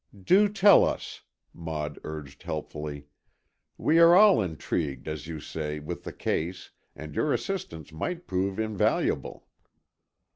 [0.19, 1.21] "Do tell us,"
[1.53, 3.05] Maud urged, helpfully.
[3.77, 8.59] "We are all intrigued, as you say, with the case, and your assistance might prove
[8.59, 9.45] invaluable."